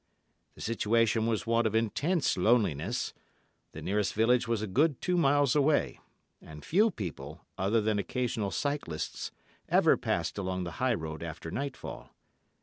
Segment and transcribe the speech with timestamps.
[0.55, 3.13] The situation was one of intense loneliness;
[3.71, 5.99] the nearest village was a good two miles away,
[6.41, 9.29] and few people, other than occasional cyclists,
[9.69, 12.09] ever passed along the high road after nightfall.